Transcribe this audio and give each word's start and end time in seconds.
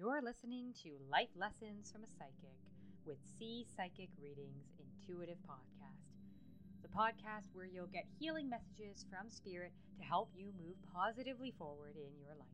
You're 0.00 0.22
listening 0.22 0.72
to 0.82 0.96
Life 1.10 1.28
Lessons 1.36 1.92
from 1.92 2.04
a 2.04 2.08
Psychic 2.08 2.56
with 3.04 3.18
C 3.38 3.66
Psychic 3.76 4.08
Readings 4.18 4.72
Intuitive 4.80 5.36
Podcast, 5.46 6.16
the 6.80 6.88
podcast 6.88 7.52
where 7.52 7.66
you'll 7.66 7.86
get 7.92 8.06
healing 8.18 8.48
messages 8.48 9.04
from 9.10 9.28
Spirit 9.28 9.74
to 9.98 10.02
help 10.02 10.30
you 10.32 10.52
move 10.58 10.78
positively 10.90 11.50
forward 11.50 11.96
in 11.96 12.18
your 12.18 12.34
life. 12.34 12.48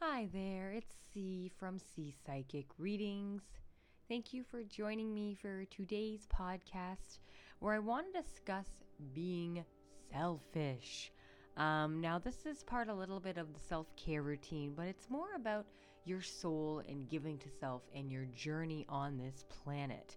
Hi 0.00 0.28
there, 0.32 0.72
it's 0.72 0.92
C 1.12 1.52
from 1.56 1.78
C 1.78 2.12
Psychic 2.26 2.66
Readings. 2.78 3.42
Thank 4.08 4.32
you 4.32 4.42
for 4.42 4.64
joining 4.64 5.14
me 5.14 5.36
for 5.40 5.66
today's 5.66 6.26
podcast 6.34 7.18
where 7.60 7.74
I 7.74 7.78
want 7.78 8.06
to 8.12 8.22
discuss 8.22 8.66
being 9.14 9.64
selfish. 10.12 11.12
Um, 11.56 12.00
now, 12.00 12.18
this 12.18 12.46
is 12.46 12.62
part 12.62 12.88
a 12.88 12.94
little 12.94 13.20
bit 13.20 13.36
of 13.36 13.52
the 13.52 13.60
self 13.60 13.86
care 13.96 14.22
routine, 14.22 14.74
but 14.76 14.86
it's 14.86 15.10
more 15.10 15.34
about 15.34 15.66
your 16.04 16.22
soul 16.22 16.82
and 16.88 17.08
giving 17.08 17.38
to 17.38 17.48
self 17.60 17.82
and 17.94 18.10
your 18.10 18.26
journey 18.26 18.86
on 18.88 19.18
this 19.18 19.44
planet. 19.48 20.16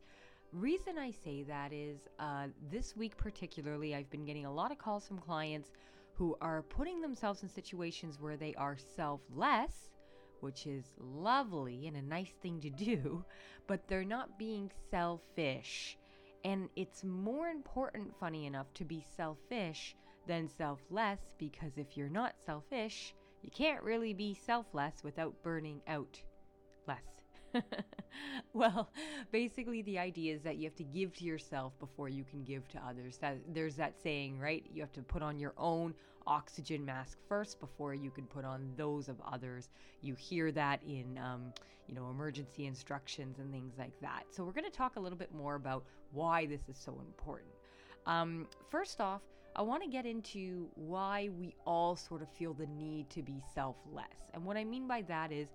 Reason 0.53 0.97
I 0.97 1.11
say 1.11 1.43
that 1.43 1.73
is 1.73 1.99
uh, 2.19 2.47
this 2.69 2.95
week, 2.95 3.17
particularly, 3.17 3.95
I've 3.95 4.09
been 4.09 4.25
getting 4.25 4.45
a 4.45 4.53
lot 4.53 4.71
of 4.71 4.77
calls 4.77 5.07
from 5.07 5.17
clients 5.17 5.71
who 6.13 6.37
are 6.41 6.61
putting 6.61 7.01
themselves 7.01 7.41
in 7.41 7.49
situations 7.49 8.19
where 8.19 8.37
they 8.37 8.53
are 8.55 8.77
selfless 8.95 9.91
which 10.41 10.65
is 10.67 10.83
lovely 10.99 11.87
and 11.87 11.95
a 11.95 12.01
nice 12.01 12.33
thing 12.41 12.59
to 12.59 12.69
do, 12.69 13.23
but 13.67 13.87
they're 13.87 14.03
not 14.03 14.37
being 14.37 14.69
selfish. 14.89 15.97
And 16.43 16.69
it's 16.75 17.03
more 17.03 17.47
important, 17.47 18.13
funny 18.19 18.45
enough, 18.45 18.73
to 18.75 18.85
be 18.85 19.03
selfish 19.15 19.95
than 20.27 20.47
selfless 20.47 21.19
because 21.37 21.77
if 21.77 21.95
you're 21.95 22.09
not 22.09 22.35
selfish, 22.45 23.13
you 23.41 23.49
can't 23.51 23.83
really 23.83 24.13
be 24.13 24.33
selfless 24.33 25.03
without 25.03 25.33
burning 25.43 25.81
out 25.87 26.19
less. 26.87 27.63
well, 28.53 28.89
basically, 29.31 29.81
the 29.81 29.99
idea 29.99 30.33
is 30.33 30.41
that 30.43 30.57
you 30.57 30.65
have 30.65 30.75
to 30.75 30.83
give 30.83 31.13
to 31.15 31.25
yourself 31.25 31.77
before 31.79 32.09
you 32.09 32.23
can 32.23 32.43
give 32.43 32.67
to 32.69 32.79
others. 32.79 33.17
That 33.17 33.37
there's 33.53 33.75
that 33.75 33.95
saying, 34.01 34.39
right? 34.39 34.65
You 34.71 34.81
have 34.81 34.93
to 34.93 35.01
put 35.01 35.21
on 35.21 35.39
your 35.39 35.53
own 35.57 35.93
oxygen 36.27 36.85
mask 36.85 37.17
first 37.27 37.59
before 37.59 37.93
you 37.93 38.11
can 38.11 38.25
put 38.25 38.45
on 38.45 38.71
those 38.77 39.09
of 39.09 39.21
others. 39.31 39.69
You 40.01 40.15
hear 40.15 40.51
that 40.51 40.81
in, 40.83 41.17
um, 41.17 41.53
you 41.87 41.95
know, 41.95 42.09
emergency 42.09 42.65
instructions 42.65 43.39
and 43.39 43.51
things 43.51 43.73
like 43.77 43.99
that. 44.01 44.23
So 44.29 44.43
we're 44.43 44.51
going 44.51 44.65
to 44.65 44.71
talk 44.71 44.95
a 44.95 44.99
little 44.99 45.17
bit 45.17 45.33
more 45.33 45.55
about 45.55 45.83
why 46.11 46.45
this 46.45 46.61
is 46.69 46.77
so 46.77 46.99
important. 46.99 47.51
Um, 48.05 48.47
first 48.69 48.99
off, 48.99 49.21
I 49.55 49.61
want 49.61 49.83
to 49.83 49.89
get 49.89 50.05
into 50.05 50.69
why 50.75 51.29
we 51.37 51.55
all 51.65 51.95
sort 51.95 52.21
of 52.21 52.29
feel 52.29 52.53
the 52.53 52.67
need 52.67 53.09
to 53.09 53.21
be 53.21 53.43
selfless, 53.53 54.31
and 54.33 54.45
what 54.45 54.55
I 54.55 54.63
mean 54.63 54.87
by 54.87 55.01
that 55.03 55.31
is 55.33 55.49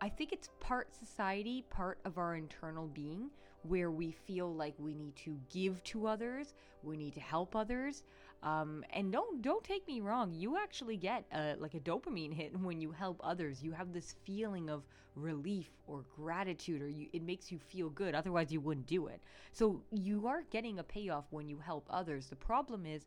I 0.00 0.08
think 0.08 0.32
it's 0.32 0.48
part 0.60 0.94
society, 0.94 1.64
part 1.70 1.98
of 2.04 2.18
our 2.18 2.36
internal 2.36 2.86
being, 2.86 3.30
where 3.62 3.90
we 3.90 4.12
feel 4.12 4.54
like 4.54 4.74
we 4.78 4.94
need 4.94 5.16
to 5.16 5.38
give 5.52 5.82
to 5.84 6.06
others, 6.06 6.54
we 6.82 6.96
need 6.96 7.14
to 7.14 7.20
help 7.20 7.56
others. 7.56 8.04
Um, 8.42 8.84
and 8.92 9.12
don't 9.12 9.42
don't 9.42 9.64
take 9.64 9.86
me 9.88 10.00
wrong, 10.00 10.32
you 10.32 10.56
actually 10.56 10.96
get 10.96 11.24
a, 11.32 11.56
like 11.58 11.74
a 11.74 11.80
dopamine 11.80 12.32
hit 12.32 12.58
when 12.60 12.80
you 12.80 12.92
help 12.92 13.20
others. 13.22 13.62
You 13.62 13.72
have 13.72 13.92
this 13.92 14.14
feeling 14.24 14.70
of 14.70 14.84
relief 15.16 15.70
or 15.86 16.04
gratitude, 16.14 16.80
or 16.80 16.88
you, 16.88 17.08
it 17.12 17.22
makes 17.22 17.50
you 17.50 17.58
feel 17.58 17.90
good. 17.90 18.14
Otherwise, 18.14 18.52
you 18.52 18.60
wouldn't 18.60 18.86
do 18.86 19.08
it. 19.08 19.20
So 19.52 19.82
you 19.90 20.26
are 20.28 20.42
getting 20.50 20.78
a 20.78 20.84
payoff 20.84 21.24
when 21.30 21.48
you 21.48 21.58
help 21.58 21.86
others. 21.90 22.26
The 22.28 22.36
problem 22.36 22.86
is 22.86 23.06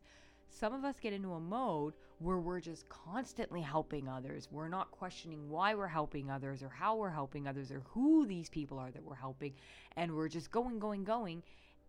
some 0.50 0.74
of 0.74 0.84
us 0.84 0.96
get 1.00 1.14
into 1.14 1.32
a 1.32 1.40
mode 1.40 1.94
where 2.18 2.38
we're 2.38 2.60
just 2.60 2.88
constantly 2.88 3.62
helping 3.62 4.08
others. 4.08 4.48
We're 4.50 4.68
not 4.68 4.90
questioning 4.90 5.48
why 5.48 5.74
we're 5.74 5.86
helping 5.86 6.30
others 6.30 6.62
or 6.62 6.68
how 6.68 6.96
we're 6.96 7.10
helping 7.10 7.48
others 7.48 7.72
or 7.72 7.82
who 7.88 8.26
these 8.26 8.50
people 8.50 8.78
are 8.78 8.90
that 8.90 9.02
we're 9.02 9.14
helping. 9.14 9.54
And 9.96 10.14
we're 10.14 10.28
just 10.28 10.50
going, 10.50 10.78
going, 10.78 11.04
going. 11.04 11.42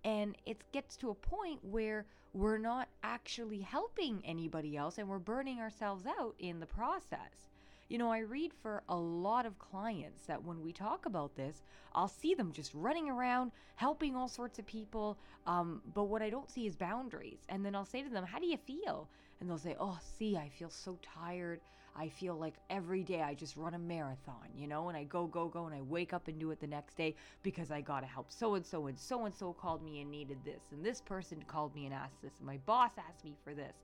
And 0.05 0.35
it 0.45 0.63
gets 0.71 0.95
to 0.97 1.09
a 1.09 1.15
point 1.15 1.59
where 1.63 2.05
we're 2.33 2.57
not 2.57 2.89
actually 3.03 3.59
helping 3.59 4.21
anybody 4.25 4.75
else 4.75 4.97
and 4.97 5.07
we're 5.07 5.19
burning 5.19 5.59
ourselves 5.59 6.05
out 6.19 6.35
in 6.39 6.59
the 6.59 6.65
process. 6.65 7.49
You 7.89 7.99
know, 7.99 8.11
I 8.11 8.19
read 8.19 8.53
for 8.53 8.81
a 8.89 8.95
lot 8.95 9.45
of 9.45 9.59
clients 9.59 10.25
that 10.25 10.43
when 10.43 10.63
we 10.63 10.71
talk 10.73 11.05
about 11.05 11.35
this, 11.35 11.61
I'll 11.93 12.07
see 12.07 12.33
them 12.33 12.51
just 12.51 12.73
running 12.73 13.07
around, 13.07 13.51
helping 13.75 14.15
all 14.15 14.27
sorts 14.27 14.57
of 14.57 14.65
people. 14.65 15.17
Um, 15.45 15.81
but 15.93 16.05
what 16.05 16.23
I 16.23 16.31
don't 16.31 16.49
see 16.49 16.65
is 16.65 16.75
boundaries. 16.75 17.41
And 17.49 17.63
then 17.63 17.75
I'll 17.75 17.85
say 17.85 18.01
to 18.01 18.09
them, 18.09 18.23
How 18.23 18.39
do 18.39 18.47
you 18.47 18.57
feel? 18.57 19.07
And 19.39 19.47
they'll 19.49 19.59
say, 19.59 19.75
Oh, 19.79 19.99
see, 20.17 20.35
I 20.37 20.49
feel 20.49 20.71
so 20.71 20.97
tired. 21.03 21.59
I 21.95 22.09
feel 22.09 22.35
like 22.35 22.55
every 22.69 23.03
day 23.03 23.21
I 23.21 23.33
just 23.33 23.55
run 23.55 23.73
a 23.73 23.79
marathon, 23.79 24.47
you 24.55 24.67
know, 24.67 24.89
and 24.89 24.97
I 24.97 25.03
go, 25.03 25.27
go, 25.27 25.47
go, 25.47 25.65
and 25.65 25.75
I 25.75 25.81
wake 25.81 26.13
up 26.13 26.27
and 26.27 26.39
do 26.39 26.51
it 26.51 26.59
the 26.59 26.67
next 26.67 26.95
day 26.95 27.15
because 27.43 27.69
I 27.71 27.81
got 27.81 27.99
to 27.99 28.07
help 28.07 28.31
so 28.31 28.55
and 28.55 28.65
so, 28.65 28.87
and 28.87 28.97
so 28.97 29.25
and 29.25 29.35
so 29.35 29.53
called 29.53 29.83
me 29.83 30.01
and 30.01 30.09
needed 30.09 30.37
this, 30.43 30.61
and 30.71 30.83
this 30.83 31.01
person 31.01 31.43
called 31.47 31.75
me 31.75 31.85
and 31.85 31.93
asked 31.93 32.21
this, 32.21 32.33
and 32.39 32.47
my 32.47 32.57
boss 32.65 32.91
asked 32.97 33.23
me 33.23 33.35
for 33.43 33.53
this. 33.53 33.75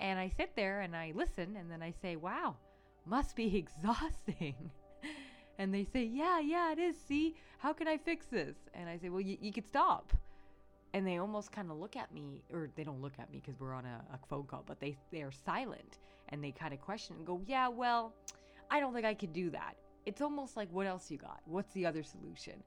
And 0.00 0.18
I 0.18 0.28
sit 0.36 0.56
there 0.56 0.80
and 0.80 0.96
I 0.96 1.12
listen, 1.14 1.56
and 1.56 1.70
then 1.70 1.82
I 1.82 1.92
say, 2.02 2.16
Wow 2.16 2.56
must 3.06 3.36
be 3.36 3.56
exhausting. 3.64 4.70
and 5.58 5.72
they 5.72 5.84
say, 5.84 6.04
Yeah, 6.04 6.40
yeah, 6.40 6.72
it 6.72 6.78
is. 6.78 6.96
See, 6.98 7.34
how 7.58 7.72
can 7.72 7.88
I 7.88 7.96
fix 7.96 8.26
this? 8.26 8.56
And 8.74 8.88
I 8.88 8.98
say, 8.98 9.08
Well, 9.08 9.20
you, 9.20 9.36
you 9.40 9.52
could 9.52 9.66
stop. 9.66 10.12
And 10.92 11.04
they 11.06 11.18
almost 11.18 11.50
kind 11.50 11.70
of 11.72 11.78
look 11.78 11.96
at 11.96 12.14
me, 12.14 12.42
or 12.52 12.70
they 12.76 12.84
don't 12.84 13.02
look 13.02 13.14
at 13.18 13.30
me 13.30 13.42
because 13.44 13.58
we're 13.58 13.74
on 13.74 13.84
a, 13.84 14.04
a, 14.14 14.18
phone 14.28 14.44
call, 14.44 14.62
but 14.64 14.78
they, 14.78 14.96
they 15.10 15.22
are 15.22 15.32
silent 15.32 15.98
and 16.28 16.42
they 16.42 16.52
kind 16.52 16.74
of 16.74 16.80
question 16.80 17.16
and 17.16 17.26
go, 17.26 17.40
Yeah, 17.46 17.68
well, 17.68 18.14
I 18.70 18.80
don't 18.80 18.94
think 18.94 19.06
I 19.06 19.14
could 19.14 19.32
do 19.32 19.50
that. 19.50 19.76
It's 20.06 20.20
almost 20.20 20.56
like, 20.56 20.68
What 20.72 20.86
else 20.86 21.10
you 21.10 21.18
got? 21.18 21.40
What's 21.46 21.72
the 21.72 21.86
other 21.86 22.02
solution? 22.02 22.62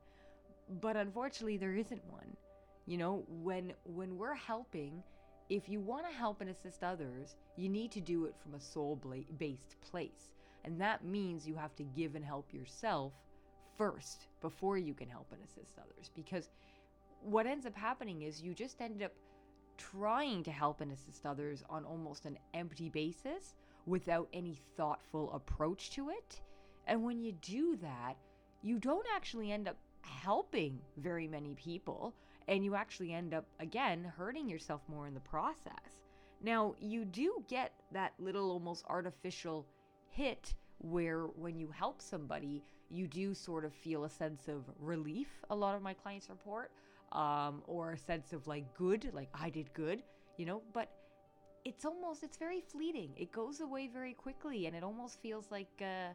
But 0.81 0.97
unfortunately, 0.97 1.57
there 1.57 1.75
isn't 1.75 2.03
one. 2.11 2.35
You 2.85 2.97
know, 2.97 3.25
when 3.27 3.73
when 3.83 4.17
we're 4.17 4.35
helping 4.35 5.03
if 5.49 5.69
you 5.69 5.79
want 5.79 6.05
to 6.07 6.13
help 6.13 6.41
and 6.41 6.49
assist 6.49 6.83
others, 6.83 7.35
you 7.55 7.69
need 7.69 7.91
to 7.91 8.01
do 8.01 8.25
it 8.25 8.35
from 8.37 8.55
a 8.55 8.59
soul 8.59 8.99
based 9.37 9.75
place. 9.89 10.31
And 10.65 10.79
that 10.81 11.05
means 11.05 11.47
you 11.47 11.55
have 11.55 11.75
to 11.77 11.83
give 11.83 12.15
and 12.15 12.25
help 12.25 12.53
yourself 12.53 13.13
first 13.77 14.27
before 14.41 14.77
you 14.77 14.93
can 14.93 15.07
help 15.07 15.27
and 15.31 15.41
assist 15.43 15.77
others. 15.79 16.11
Because 16.13 16.49
what 17.21 17.45
ends 17.45 17.65
up 17.65 17.75
happening 17.75 18.23
is 18.23 18.41
you 18.41 18.53
just 18.53 18.81
end 18.81 19.01
up 19.01 19.13
trying 19.77 20.43
to 20.43 20.51
help 20.51 20.81
and 20.81 20.91
assist 20.91 21.25
others 21.25 21.63
on 21.69 21.85
almost 21.85 22.25
an 22.25 22.37
empty 22.53 22.89
basis 22.89 23.53
without 23.85 24.27
any 24.33 24.59
thoughtful 24.75 25.31
approach 25.33 25.91
to 25.91 26.09
it. 26.09 26.41
And 26.87 27.03
when 27.03 27.21
you 27.21 27.33
do 27.41 27.77
that, 27.81 28.15
you 28.61 28.79
don't 28.79 29.05
actually 29.15 29.51
end 29.51 29.67
up 29.67 29.77
helping 30.01 30.79
very 30.97 31.27
many 31.27 31.53
people, 31.55 32.13
and 32.47 32.63
you 32.63 32.75
actually 32.75 33.13
end 33.13 33.33
up, 33.33 33.45
again, 33.59 34.11
hurting 34.17 34.49
yourself 34.49 34.81
more 34.87 35.07
in 35.07 35.13
the 35.13 35.19
process. 35.19 36.01
Now, 36.41 36.75
you 36.79 37.05
do 37.05 37.43
get 37.47 37.73
that 37.91 38.13
little 38.19 38.51
almost 38.51 38.85
artificial 38.87 39.65
hit 40.09 40.53
where 40.79 41.23
when 41.25 41.57
you 41.57 41.69
help 41.71 42.01
somebody, 42.01 42.63
you 42.89 43.07
do 43.07 43.33
sort 43.33 43.65
of 43.65 43.73
feel 43.73 44.05
a 44.05 44.09
sense 44.09 44.47
of 44.47 44.63
relief, 44.79 45.27
a 45.49 45.55
lot 45.55 45.75
of 45.75 45.81
my 45.81 45.93
clients 45.93 46.29
report, 46.29 46.71
um, 47.11 47.61
or 47.67 47.93
a 47.93 47.97
sense 47.97 48.33
of 48.33 48.47
like 48.47 48.65
good, 48.75 49.09
like 49.13 49.29
I 49.33 49.49
did 49.49 49.73
good, 49.73 50.03
you 50.37 50.45
know, 50.45 50.61
but 50.73 50.89
it's 51.65 51.85
almost, 51.85 52.23
it's 52.23 52.37
very 52.37 52.61
fleeting. 52.61 53.11
It 53.17 53.31
goes 53.31 53.59
away 53.61 53.89
very 53.91 54.13
quickly, 54.13 54.67
and 54.67 54.75
it 54.75 54.83
almost 54.83 55.21
feels 55.21 55.51
like, 55.51 55.69
uh, 55.81 56.13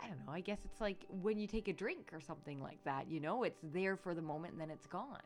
I 0.00 0.08
don't 0.08 0.24
know, 0.26 0.32
I 0.32 0.40
guess 0.40 0.58
it's 0.64 0.80
like 0.80 1.04
when 1.08 1.38
you 1.38 1.46
take 1.46 1.68
a 1.68 1.72
drink 1.72 2.10
or 2.12 2.20
something 2.20 2.62
like 2.62 2.82
that, 2.84 3.10
you 3.10 3.20
know, 3.20 3.42
it's 3.42 3.60
there 3.72 3.96
for 3.96 4.14
the 4.14 4.22
moment 4.22 4.52
and 4.52 4.60
then 4.60 4.70
it's 4.70 4.86
gone, 4.86 5.22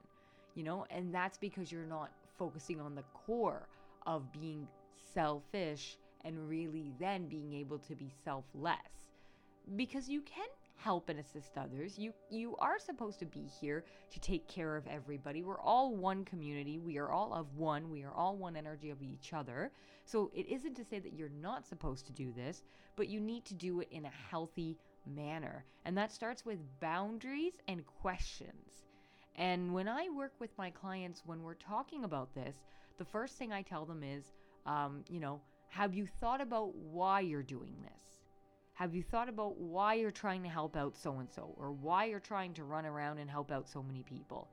you 0.54 0.62
know, 0.62 0.86
and 0.90 1.14
that's 1.14 1.38
because 1.38 1.70
you're 1.72 1.84
not 1.86 2.10
focusing 2.38 2.80
on 2.80 2.94
the 2.94 3.02
core 3.14 3.68
of 4.06 4.30
being 4.32 4.66
selfish 5.12 5.96
and 6.24 6.48
really 6.48 6.92
then 6.98 7.26
being 7.26 7.52
able 7.54 7.78
to 7.78 7.94
be 7.94 8.10
selfless. 8.24 8.76
Because 9.76 10.08
you 10.08 10.20
can 10.22 10.48
help 10.82 11.08
and 11.08 11.18
assist 11.18 11.56
others. 11.56 11.98
You 11.98 12.12
you 12.30 12.56
are 12.56 12.78
supposed 12.78 13.18
to 13.20 13.26
be 13.26 13.46
here 13.60 13.84
to 14.10 14.20
take 14.20 14.48
care 14.48 14.76
of 14.76 14.86
everybody. 14.86 15.42
We're 15.42 15.60
all 15.60 15.94
one 15.94 16.24
community. 16.24 16.78
We 16.78 16.98
are 16.98 17.10
all 17.10 17.32
of 17.34 17.54
one. 17.56 17.90
We 17.90 18.02
are 18.02 18.12
all 18.12 18.36
one 18.36 18.56
energy 18.56 18.90
of 18.90 19.02
each 19.02 19.32
other. 19.32 19.72
So 20.04 20.30
it 20.34 20.48
isn't 20.48 20.74
to 20.76 20.84
say 20.84 20.98
that 20.98 21.12
you're 21.12 21.28
not 21.28 21.66
supposed 21.66 22.06
to 22.06 22.12
do 22.12 22.32
this, 22.32 22.64
but 22.96 23.08
you 23.08 23.20
need 23.20 23.44
to 23.46 23.54
do 23.54 23.80
it 23.80 23.88
in 23.90 24.04
a 24.06 24.12
healthy 24.30 24.78
manner. 25.06 25.64
And 25.84 25.96
that 25.98 26.12
starts 26.12 26.44
with 26.44 26.58
boundaries 26.80 27.54
and 27.68 27.84
questions. 27.86 28.84
And 29.36 29.72
when 29.72 29.88
I 29.88 30.08
work 30.14 30.32
with 30.38 30.50
my 30.58 30.70
clients, 30.70 31.22
when 31.24 31.42
we're 31.42 31.54
talking 31.54 32.04
about 32.04 32.34
this, 32.34 32.56
the 32.98 33.04
first 33.04 33.36
thing 33.36 33.52
I 33.52 33.62
tell 33.62 33.86
them 33.86 34.02
is, 34.02 34.32
um, 34.66 35.04
you 35.08 35.20
know, 35.20 35.40
have 35.68 35.94
you 35.94 36.06
thought 36.06 36.40
about 36.40 36.74
why 36.74 37.20
you're 37.20 37.42
doing 37.42 37.76
this? 37.82 38.19
Have 38.80 38.94
you 38.94 39.02
thought 39.02 39.28
about 39.28 39.58
why 39.58 39.92
you're 39.92 40.10
trying 40.10 40.42
to 40.42 40.48
help 40.48 40.74
out 40.74 40.96
so 40.96 41.18
and 41.18 41.30
so 41.30 41.54
or 41.58 41.70
why 41.70 42.06
you're 42.06 42.18
trying 42.18 42.54
to 42.54 42.64
run 42.64 42.86
around 42.86 43.18
and 43.18 43.28
help 43.28 43.52
out 43.52 43.68
so 43.68 43.82
many 43.82 44.02
people? 44.02 44.48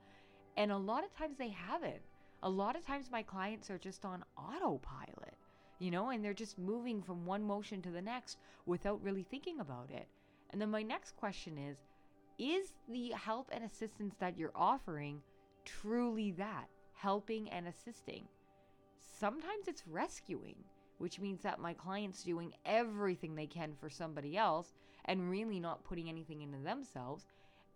And 0.58 0.70
a 0.70 0.78
lot 0.78 1.06
of 1.06 1.14
times 1.14 1.38
they 1.38 1.48
haven't. 1.48 2.02
A 2.44 2.50
lot 2.50 2.76
of 2.76 2.86
times 2.86 3.10
my 3.10 3.24
clients 3.24 3.70
are 3.70 3.78
just 3.78 4.04
on 4.04 4.26
autopilot, 4.38 5.38
you 5.80 5.92
know, 5.92 6.10
and 6.10 6.26
they're 6.26 6.34
just 6.34 6.60
moving 6.60 7.02
from 7.02 7.26
one 7.26 7.42
motion 7.42 7.82
to 7.84 7.90
the 7.90 8.02
next 8.02 8.40
without 8.66 9.02
really 9.02 9.24
thinking 9.24 9.62
about 9.62 9.90
it. 9.92 10.10
And 10.50 10.60
then 10.60 10.72
my 10.72 10.84
next 10.84 11.16
question 11.16 11.58
is 11.58 11.78
Is 12.38 12.74
the 12.90 13.12
help 13.12 13.50
and 13.54 13.64
assistance 13.64 14.16
that 14.20 14.38
you're 14.38 14.52
offering 14.54 15.22
truly 15.64 16.32
that? 16.34 16.68
Helping 16.96 17.50
and 17.50 17.66
assisting. 17.66 18.28
Sometimes 19.20 19.70
it's 19.70 19.88
rescuing, 19.88 20.58
which 20.98 21.20
means 21.20 21.42
that 21.44 21.60
my 21.60 21.74
client's 21.74 22.24
doing 22.24 22.54
everything 22.66 23.36
they 23.36 23.48
can 23.48 23.74
for 23.80 23.90
somebody 23.90 24.38
else 24.38 24.74
and 25.06 25.30
really 25.30 25.60
not 25.60 25.84
putting 25.84 26.10
anything 26.10 26.42
into 26.42 26.58
themselves. 26.58 27.26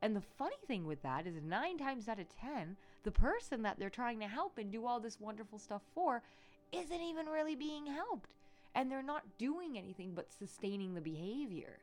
And 0.02 0.16
the 0.16 0.22
funny 0.22 0.56
thing 0.68 0.86
with 0.86 1.02
that 1.04 1.28
is, 1.28 1.36
nine 1.44 1.78
times 1.78 2.08
out 2.08 2.20
of 2.20 2.28
10, 2.36 2.76
the 3.04 3.12
person 3.12 3.62
that 3.62 3.78
they're 3.78 3.90
trying 3.90 4.20
to 4.20 4.28
help 4.28 4.58
and 4.58 4.72
do 4.72 4.86
all 4.86 5.00
this 5.00 5.20
wonderful 5.20 5.60
stuff 5.60 5.84
for 5.94 6.24
isn't 6.72 7.02
even 7.02 7.28
really 7.28 7.56
being 7.56 7.86
helped. 7.86 8.32
And 8.74 8.90
they're 8.90 9.04
not 9.04 9.38
doing 9.38 9.78
anything 9.78 10.14
but 10.16 10.32
sustaining 10.32 10.94
the 10.94 11.02
behavior. 11.02 11.80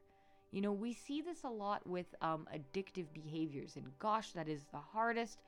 You 0.51 0.63
know, 0.63 0.73
we 0.73 0.95
see 0.95 1.21
this 1.21 1.45
a 1.45 1.51
lot 1.51 1.87
with 1.87 2.07
um, 2.23 2.49
addictive 2.55 3.07
behaviors. 3.13 3.77
And 3.77 3.87
gosh, 3.99 4.33
that 4.33 4.49
is 4.49 4.65
the 4.73 4.79
hardest 4.79 5.39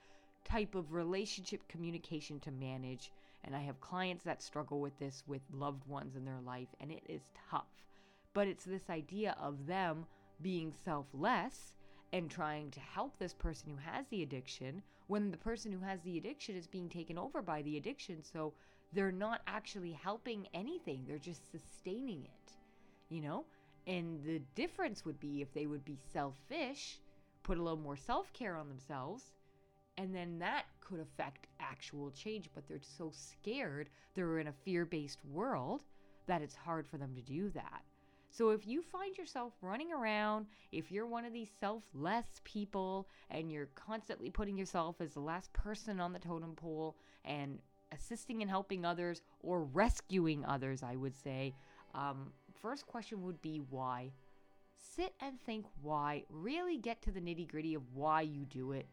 type 0.44 0.74
of 0.74 0.92
relationship 0.92 1.66
communication 1.68 2.38
to 2.40 2.50
manage. 2.50 3.10
And 3.44 3.56
I 3.56 3.60
have 3.60 3.80
clients 3.80 4.24
that 4.24 4.42
struggle 4.42 4.80
with 4.80 4.98
this 4.98 5.22
with 5.26 5.42
loved 5.52 5.86
ones 5.86 6.16
in 6.16 6.24
their 6.24 6.40
life, 6.40 6.68
and 6.80 6.90
it 6.90 7.02
is 7.08 7.22
tough. 7.50 7.86
But 8.34 8.48
it's 8.48 8.64
this 8.64 8.90
idea 8.90 9.36
of 9.40 9.66
them 9.66 10.06
being 10.42 10.72
selfless 10.84 11.74
and 12.12 12.30
trying 12.30 12.70
to 12.72 12.80
help 12.80 13.18
this 13.18 13.34
person 13.34 13.70
who 13.70 13.76
has 13.76 14.06
the 14.08 14.22
addiction 14.22 14.82
when 15.06 15.30
the 15.30 15.36
person 15.36 15.72
who 15.72 15.80
has 15.80 16.00
the 16.02 16.18
addiction 16.18 16.56
is 16.56 16.66
being 16.66 16.88
taken 16.88 17.18
over 17.18 17.42
by 17.42 17.62
the 17.62 17.76
addiction. 17.76 18.22
So 18.22 18.52
they're 18.92 19.12
not 19.12 19.42
actually 19.46 19.92
helping 19.92 20.46
anything, 20.54 21.04
they're 21.06 21.18
just 21.18 21.50
sustaining 21.50 22.24
it, 22.24 22.52
you 23.08 23.20
know? 23.20 23.44
And 23.86 24.22
the 24.24 24.40
difference 24.54 25.04
would 25.04 25.18
be 25.18 25.42
if 25.42 25.52
they 25.52 25.66
would 25.66 25.84
be 25.84 25.98
selfish, 26.12 27.00
put 27.42 27.58
a 27.58 27.62
little 27.62 27.78
more 27.78 27.96
self 27.96 28.32
care 28.32 28.56
on 28.56 28.68
themselves, 28.68 29.32
and 29.96 30.14
then 30.14 30.38
that 30.38 30.64
could 30.80 31.00
affect 31.00 31.46
actual 31.60 32.10
change. 32.10 32.48
But 32.54 32.66
they're 32.66 32.80
so 32.80 33.10
scared, 33.12 33.90
they're 34.14 34.38
in 34.38 34.48
a 34.48 34.52
fear 34.64 34.84
based 34.84 35.18
world 35.24 35.84
that 36.26 36.42
it's 36.42 36.54
hard 36.54 36.86
for 36.86 36.96
them 36.96 37.14
to 37.14 37.22
do 37.22 37.50
that. 37.50 37.82
So 38.30 38.50
if 38.50 38.66
you 38.66 38.80
find 38.80 39.18
yourself 39.18 39.52
running 39.60 39.92
around, 39.92 40.46
if 40.70 40.92
you're 40.92 41.06
one 41.06 41.24
of 41.24 41.32
these 41.32 41.50
selfless 41.58 42.26
people 42.44 43.08
and 43.28 43.50
you're 43.50 43.68
constantly 43.74 44.30
putting 44.30 44.56
yourself 44.56 45.00
as 45.00 45.14
the 45.14 45.20
last 45.20 45.52
person 45.52 46.00
on 46.00 46.12
the 46.12 46.20
totem 46.20 46.54
pole 46.54 46.96
and 47.24 47.58
assisting 47.90 48.40
and 48.40 48.48
helping 48.48 48.84
others 48.84 49.22
or 49.42 49.64
rescuing 49.64 50.44
others, 50.44 50.82
I 50.84 50.94
would 50.94 51.16
say, 51.16 51.54
um, 51.92 52.32
first 52.62 52.86
question 52.86 53.22
would 53.24 53.42
be 53.42 53.60
why? 53.68 54.12
Sit 54.76 55.12
and 55.20 55.40
think 55.40 55.66
why. 55.82 56.24
Really 56.30 56.78
get 56.78 57.02
to 57.02 57.10
the 57.10 57.20
nitty 57.20 57.48
gritty 57.48 57.74
of 57.74 57.82
why 57.94 58.22
you 58.22 58.44
do 58.44 58.72
it. 58.72 58.86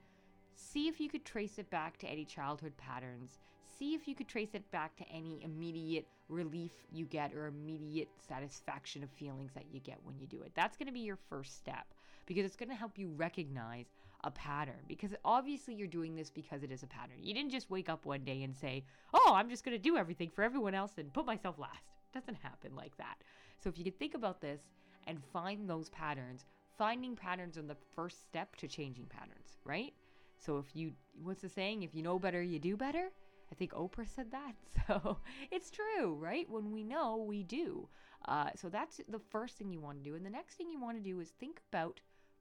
See 0.60 0.88
if 0.88 1.00
you 1.00 1.10
could 1.10 1.24
trace 1.24 1.58
it 1.58 1.70
back 1.70 1.98
to 2.00 2.08
any 2.08 2.26
childhood 2.26 2.76
patterns 2.78 3.40
see 3.78 3.94
if 3.94 4.08
you 4.08 4.16
could 4.16 4.28
trace 4.28 4.54
it 4.54 4.70
back 4.72 4.96
to 4.98 5.08
any 5.10 5.44
immediate 5.44 6.08
relief 6.30 6.72
you 6.92 7.06
get 7.06 7.34
or 7.34 7.48
immediate 7.48 8.10
satisfaction 8.28 9.04
of 9.04 9.10
feelings 9.12 9.52
that 9.54 9.66
you 9.72 9.80
get 9.80 10.00
when 10.04 10.18
you 10.20 10.28
do 10.28 10.42
it. 10.42 10.52
That's 10.56 10.78
going 10.78 10.88
to 10.88 10.94
be 10.94 11.02
your 11.02 11.18
first 11.30 11.58
step 11.58 11.94
because 12.26 12.46
it's 12.46 12.56
going 12.56 12.70
to 12.70 12.76
help 12.76 12.98
you 12.98 13.10
recognize 13.16 13.86
a 14.24 14.32
pattern 14.32 14.82
because 14.88 15.12
obviously 15.24 15.76
you're 15.76 15.88
doing 15.88 16.16
this 16.16 16.30
because 16.30 16.64
it 16.64 16.72
is 16.72 16.84
a 16.84 16.88
pattern. 16.88 17.18
You 17.22 17.34
didn't 17.34 17.52
just 17.52 17.70
wake 17.70 17.88
up 17.88 18.06
one 18.06 18.24
day 18.24 18.44
and 18.44 18.56
say, 18.56 18.84
"Oh, 19.14 19.34
I'm 19.36 19.50
just 19.50 19.64
going 19.64 19.78
to 19.78 19.82
do 19.82 19.96
everything 19.96 20.30
for 20.30 20.44
everyone 20.44 20.74
else 20.74 20.94
and 20.98 21.14
put 21.14 21.26
myself 21.26 21.60
last." 21.60 21.86
It 22.12 22.20
doesn't 22.20 22.42
happen 22.42 22.76
like 22.76 22.98
that. 22.98 23.22
So 23.60 23.70
if 23.70 23.78
you 23.78 23.84
could 23.84 24.00
think 24.00 24.16
about 24.16 24.42
this 24.42 24.62
and 25.06 25.24
find 25.32 25.70
those 25.70 25.90
patterns, 25.90 26.46
finding 26.78 27.16
patterns 27.16 27.58
are 27.58 27.62
the 27.62 27.78
first 27.96 28.28
step 28.28 28.56
to 28.58 28.68
changing 28.68 29.06
patterns, 29.06 29.58
right? 29.64 29.94
So 30.38 30.58
if 30.58 30.76
you 30.76 30.94
what's 31.22 31.42
the 31.42 31.50
saying? 31.50 31.84
If 31.84 31.96
you 31.96 32.04
know 32.04 32.20
better, 32.20 32.42
you 32.42 32.60
do 32.60 32.78
better. 32.78 33.10
I 33.52 33.56
think 33.56 33.72
Oprah 33.72 34.08
said 34.08 34.32
that. 34.32 34.54
So 34.88 35.18
it's 35.52 35.70
true, 35.70 36.16
right? 36.16 36.50
When 36.50 36.72
we 36.72 36.84
know, 36.84 37.18
we 37.18 37.44
do. 37.44 37.90
Uh, 38.26 38.50
so 38.56 38.70
that's 38.70 39.02
the 39.10 39.20
first 39.20 39.58
thing 39.58 39.72
you 39.72 39.82
want 39.82 40.02
to 40.02 40.10
do. 40.10 40.16
And 40.16 40.26
the 40.26 40.30
next 40.30 40.56
thing 40.56 40.70
you 40.70 40.80
want 40.80 40.98
to 40.98 41.04
do 41.04 41.20
is 41.20 41.30
think 41.30 41.62
about 41.72 42.00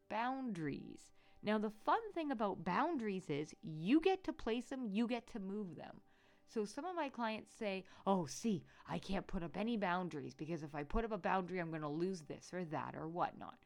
boundaries. 0.08 1.12
Now, 1.43 1.58
the 1.58 1.70
fun 1.70 2.00
thing 2.12 2.31
about 2.31 2.64
boundaries 2.64 3.28
is 3.28 3.54
you 3.62 4.00
get 4.00 4.25
to 4.25 4.32
place 4.32 4.66
them, 4.66 4.87
you 4.87 5.06
get 5.08 5.26
to 5.32 5.40
move 5.40 5.76
them. 5.76 6.00
So 6.48 6.64
some 6.64 6.84
of 6.84 6.94
my 6.94 7.08
clients 7.08 7.52
say, 7.52 7.84
Oh, 8.06 8.26
see, 8.26 8.64
I 8.88 8.98
can't 8.98 9.26
put 9.26 9.43
up 9.43 9.56
any 9.56 9.76
boundaries 9.76 10.34
because 10.34 10.62
if 10.62 10.75
I 10.75 10.84
put 10.84 11.04
up 11.04 11.12
a 11.12 11.19
boundary, 11.19 11.58
I'm 11.58 11.70
going 11.70 11.82
to 11.82 11.88
lose 11.88 12.22
this 12.22 12.50
or 12.52 12.64
that 12.66 12.94
or 12.96 13.08
whatnot. 13.08 13.58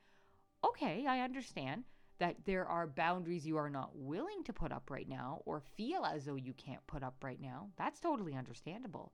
Okay, 0.64 1.06
I 1.06 1.20
understand 1.20 1.84
that 2.20 2.36
there 2.44 2.66
are 2.66 2.86
boundaries 2.86 3.46
you 3.46 3.56
are 3.56 3.70
not 3.70 3.96
willing 3.96 4.44
to 4.44 4.52
put 4.52 4.70
up 4.70 4.90
right 4.90 5.08
now 5.08 5.42
or 5.46 5.62
feel 5.76 6.04
as 6.04 6.26
though 6.26 6.36
you 6.36 6.52
can't 6.52 6.86
put 6.86 7.02
up 7.02 7.16
right 7.24 7.40
now. 7.40 7.68
That's 7.76 7.98
totally 7.98 8.34
understandable. 8.36 9.12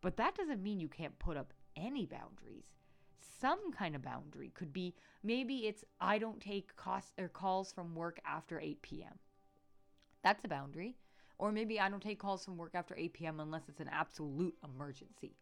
But 0.00 0.16
that 0.16 0.36
doesn't 0.36 0.62
mean 0.62 0.80
you 0.80 0.88
can't 0.88 1.18
put 1.18 1.36
up 1.36 1.52
any 1.76 2.06
boundaries. 2.06 2.64
Some 3.40 3.72
kind 3.72 3.96
of 3.96 4.02
boundary 4.02 4.52
could 4.54 4.72
be 4.72 4.94
maybe 5.22 5.66
it's 5.66 5.84
I 6.00 6.18
don't 6.18 6.40
take 6.40 6.70
or 7.18 7.28
calls 7.28 7.72
from 7.72 7.94
work 7.94 8.20
after 8.24 8.60
8 8.60 8.80
p.m. 8.82 9.18
That's 10.22 10.44
a 10.44 10.48
boundary. 10.48 10.96
Or 11.38 11.50
maybe 11.50 11.80
I 11.80 11.88
don't 11.88 12.02
take 12.02 12.20
calls 12.20 12.44
from 12.44 12.56
work 12.56 12.74
after 12.74 12.96
8 12.96 13.12
p.m. 13.12 13.40
unless 13.40 13.68
it's 13.68 13.80
an 13.80 13.90
absolute 13.90 14.54
emergency. 14.62 15.36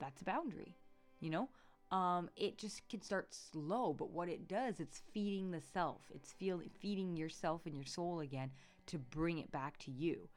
That's 0.00 0.22
a 0.22 0.24
boundary. 0.24 0.74
You 1.20 1.30
know, 1.30 1.48
um, 1.90 2.28
it 2.36 2.58
just 2.58 2.88
can 2.88 3.02
start 3.02 3.34
slow. 3.34 3.92
But 3.92 4.10
what 4.10 4.28
it 4.28 4.48
does, 4.48 4.80
it's 4.80 5.02
feeding 5.12 5.50
the 5.50 5.60
self. 5.60 6.02
It's 6.14 6.32
feeling 6.32 6.70
feeding 6.80 7.16
yourself 7.16 7.62
and 7.66 7.74
your 7.74 7.84
soul 7.84 8.20
again 8.20 8.50
to 8.86 8.98
bring 8.98 9.38
it 9.38 9.50
back 9.50 9.78
to 9.78 9.90
you. 9.90 10.28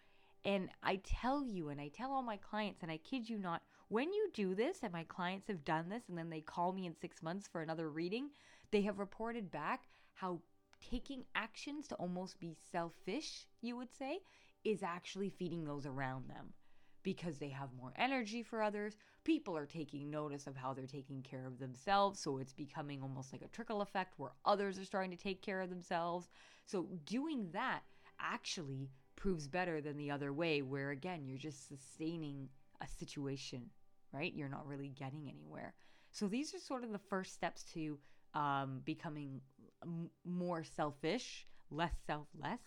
And 0.46 0.70
I 0.82 1.02
tell 1.04 1.44
you, 1.44 1.70
and 1.70 1.82
I 1.82 1.90
tell 1.90 2.12
all 2.12 2.24
my 2.24 2.38
clients, 2.38 2.82
and 2.82 2.92
I 2.92 2.98
kid 2.98 3.30
you 3.30 3.38
not, 3.38 3.62
when 3.90 4.14
you 4.14 4.30
do 4.34 4.56
this, 4.56 4.80
and 4.84 4.94
my 4.94 5.04
clients 5.04 5.48
have 5.48 5.66
done 5.66 5.90
this, 5.90 6.04
and 6.08 6.18
then 6.18 6.30
they 6.30 6.40
call 6.40 6.72
me 6.72 6.86
in 6.86 6.96
six 6.96 7.22
months 7.22 7.48
for 7.48 7.62
another 7.62 7.90
reading, 7.90 8.30
they 8.72 8.82
have 8.84 9.00
reported 9.00 9.52
back 9.52 9.90
how 10.14 10.40
taking 10.90 11.26
actions 11.36 11.88
to 11.90 11.96
almost 11.96 12.40
be 12.40 12.56
selfish, 12.72 13.48
you 13.62 13.76
would 13.76 13.94
say, 13.94 14.20
is 14.64 14.82
actually 14.82 15.30
feeding 15.30 15.66
those 15.66 15.86
around 15.86 16.30
them 16.30 16.54
because 17.04 17.38
they 17.38 17.50
have 17.50 17.70
more 17.80 17.94
energy 17.98 18.44
for 18.44 18.62
others. 18.62 18.98
People 19.24 19.58
are 19.58 19.66
taking 19.66 20.10
notice 20.10 20.48
of 20.48 20.56
how 20.56 20.74
they're 20.74 20.86
taking 20.86 21.22
care 21.22 21.46
of 21.46 21.60
themselves. 21.60 22.20
So 22.20 22.38
it's 22.38 22.54
becoming 22.54 23.02
almost 23.02 23.32
like 23.32 23.42
a 23.42 23.48
trickle 23.48 23.82
effect 23.82 24.16
where 24.18 24.32
others 24.46 24.78
are 24.80 24.86
starting 24.86 25.12
to 25.12 25.18
take 25.18 25.42
care 25.42 25.62
of 25.62 25.70
themselves. 25.70 26.30
So 26.66 26.88
doing 27.06 27.50
that 27.54 27.82
actually 28.20 28.90
proves 29.16 29.48
better 29.48 29.82
than 29.82 29.98
the 29.98 30.12
other 30.12 30.34
way, 30.34 30.62
where 30.62 30.92
again, 30.92 31.26
you're 31.26 31.38
just 31.38 31.68
sustaining 31.68 32.50
a 32.82 32.88
situation, 32.88 33.70
right? 34.14 34.34
You're 34.34 34.50
not 34.50 34.68
really 34.68 34.90
getting 34.90 35.30
anywhere. 35.30 35.74
So 36.12 36.28
these 36.28 36.54
are 36.54 36.60
sort 36.60 36.84
of 36.84 36.92
the 36.92 37.00
first 37.00 37.34
steps 37.34 37.64
to 37.74 37.98
um, 38.34 38.82
becoming 38.86 39.42
more 40.26 40.64
selfish, 40.64 41.46
less 41.70 41.94
selfless. 42.06 42.60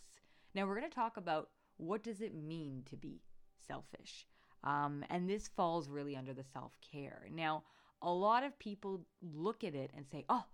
Now 0.54 0.66
we're 0.66 0.78
going 0.78 0.90
to 0.90 0.94
talk 0.94 1.16
about 1.16 1.50
what 1.76 2.02
does 2.02 2.20
it 2.20 2.34
mean 2.34 2.82
to 2.90 2.96
be 2.96 3.20
selfish. 3.66 4.26
Um, 4.64 5.04
and 5.10 5.28
this 5.28 5.48
falls 5.48 5.88
really 5.88 6.16
under 6.16 6.32
the 6.32 6.44
self 6.44 6.76
care. 6.80 7.26
Now, 7.32 7.64
a 8.00 8.12
lot 8.12 8.44
of 8.44 8.58
people 8.58 9.00
look 9.20 9.64
at 9.64 9.74
it 9.74 9.90
and 9.96 10.06
say, 10.06 10.24
oh, 10.28 10.44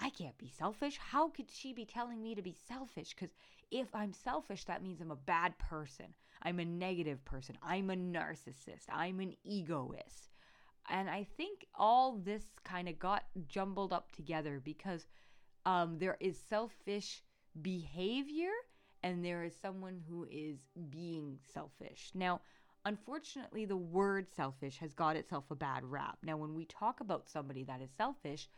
I 0.00 0.10
can't 0.10 0.38
be 0.38 0.48
selfish. 0.48 0.98
How 0.98 1.28
could 1.28 1.50
she 1.50 1.72
be 1.72 1.84
telling 1.84 2.22
me 2.22 2.34
to 2.34 2.42
be 2.42 2.56
selfish? 2.66 3.10
Because 3.10 3.34
if 3.70 3.94
I'm 3.94 4.12
selfish, 4.12 4.64
that 4.64 4.82
means 4.82 5.00
I'm 5.00 5.10
a 5.10 5.16
bad 5.16 5.58
person. 5.58 6.06
I'm 6.42 6.58
a 6.58 6.64
negative 6.64 7.24
person. 7.24 7.56
I'm 7.62 7.90
a 7.90 7.96
narcissist. 7.96 8.86
I'm 8.90 9.20
an 9.20 9.34
egoist. 9.44 10.30
And 10.88 11.08
I 11.08 11.26
think 11.36 11.66
all 11.74 12.16
this 12.16 12.44
kind 12.64 12.88
of 12.88 12.98
got 12.98 13.24
jumbled 13.46 13.92
up 13.92 14.10
together 14.12 14.60
because 14.64 15.06
um, 15.66 15.98
there 15.98 16.16
is 16.18 16.38
selfish 16.48 17.22
behavior 17.60 18.50
and 19.02 19.24
there 19.24 19.44
is 19.44 19.54
someone 19.60 20.00
who 20.08 20.26
is 20.30 20.58
being 20.90 21.38
selfish. 21.52 22.10
Now, 22.14 22.40
unfortunately, 22.84 23.64
the 23.64 23.76
word 23.76 24.26
selfish 24.34 24.78
has 24.78 24.92
got 24.92 25.16
itself 25.16 25.44
a 25.50 25.54
bad 25.54 25.84
rap. 25.84 26.18
Now, 26.22 26.36
when 26.36 26.54
we 26.54 26.64
talk 26.66 27.00
about 27.00 27.28
somebody 27.28 27.64
that 27.64 27.80
is 27.80 27.90
selfish, 27.96 28.48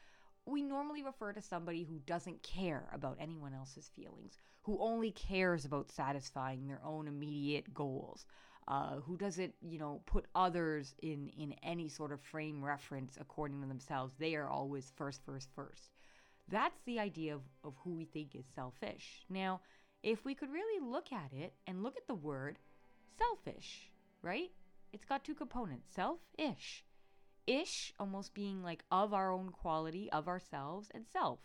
we 0.44 0.62
normally 0.62 1.02
refer 1.02 1.32
to 1.32 1.40
somebody 1.40 1.84
who 1.84 2.00
doesn't 2.00 2.42
care 2.42 2.88
about 2.92 3.16
anyone 3.20 3.54
else's 3.54 3.90
feelings, 3.94 4.36
who 4.62 4.78
only 4.80 5.12
cares 5.12 5.64
about 5.64 5.92
satisfying 5.92 6.66
their 6.66 6.80
own 6.84 7.06
immediate 7.06 7.72
goals, 7.72 8.26
uh, 8.68 8.96
who 8.96 9.16
doesn't, 9.16 9.54
you 9.60 9.78
know, 9.78 10.02
put 10.06 10.26
others 10.34 10.94
in 11.02 11.28
in 11.36 11.54
any 11.62 11.88
sort 11.88 12.12
of 12.12 12.20
frame 12.20 12.64
reference 12.64 13.16
according 13.20 13.60
to 13.60 13.68
themselves. 13.68 14.14
They 14.18 14.34
are 14.34 14.48
always 14.48 14.92
first, 14.96 15.20
first, 15.24 15.48
first. 15.54 15.90
That's 16.48 16.80
the 16.86 16.98
idea 16.98 17.34
of, 17.34 17.42
of 17.64 17.74
who 17.82 17.94
we 17.94 18.04
think 18.04 18.34
is 18.34 18.44
selfish. 18.54 19.24
Now, 19.28 19.60
if 20.02 20.24
we 20.24 20.34
could 20.34 20.50
really 20.50 20.84
look 20.84 21.12
at 21.12 21.32
it 21.32 21.54
and 21.66 21.82
look 21.82 21.96
at 21.96 22.06
the 22.06 22.14
word 22.14 22.58
selfish, 23.18 23.90
right? 24.22 24.50
It's 24.92 25.04
got 25.04 25.24
two 25.24 25.34
components 25.34 25.88
self-ish. 25.94 26.84
Ish 27.46 27.92
almost 27.98 28.34
being 28.34 28.62
like 28.62 28.84
of 28.90 29.12
our 29.12 29.32
own 29.32 29.50
quality, 29.50 30.10
of 30.12 30.28
ourselves, 30.28 30.90
and 30.94 31.04
self. 31.06 31.40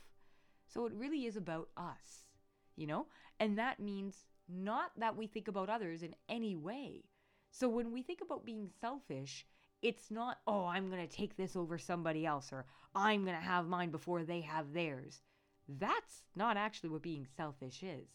So 0.68 0.86
it 0.86 0.94
really 0.94 1.26
is 1.26 1.38
about 1.38 1.70
us, 1.76 2.28
you 2.76 2.86
know? 2.86 3.08
And 3.40 3.58
that 3.58 3.80
means 3.80 4.26
not 4.48 4.92
that 4.98 5.16
we 5.16 5.28
think 5.28 5.48
about 5.48 5.70
others 5.70 6.04
in 6.04 6.16
any 6.30 6.56
way. 6.56 7.04
So 7.52 7.68
when 7.68 7.92
we 7.92 8.04
think 8.04 8.22
about 8.22 8.46
being 8.46 8.70
selfish, 8.80 9.46
it's 9.82 10.12
not, 10.12 10.40
oh, 10.48 10.66
I'm 10.66 10.90
going 10.90 11.08
to 11.08 11.16
take 11.16 11.38
this 11.38 11.56
over 11.56 11.78
somebody 11.78 12.26
else 12.26 12.52
or 12.52 12.66
I'm 12.96 13.24
going 13.24 13.38
to 13.38 13.42
have 13.42 13.68
mine 13.68 13.90
before 13.90 14.24
they 14.24 14.42
have 14.42 14.74
theirs. 14.74 15.22
That's 15.68 16.24
not 16.36 16.58
actually 16.58 16.90
what 16.90 17.02
being 17.02 17.28
selfish 17.36 17.84
is. 17.84 18.08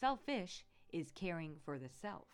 Selfish 0.00 0.64
is 0.94 1.10
caring 1.10 1.56
for 1.62 1.78
the 1.78 1.90
self. 1.90 2.26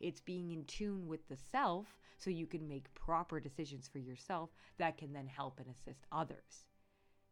It's 0.00 0.20
being 0.20 0.50
in 0.50 0.64
tune 0.64 1.06
with 1.06 1.28
the 1.28 1.36
self 1.36 1.96
so 2.18 2.30
you 2.30 2.48
can 2.48 2.66
make 2.66 2.92
proper 2.94 3.38
decisions 3.38 3.86
for 3.86 4.00
yourself 4.00 4.50
that 4.78 4.98
can 4.98 5.12
then 5.12 5.28
help 5.28 5.60
and 5.60 5.68
assist 5.70 6.04
others. 6.10 6.66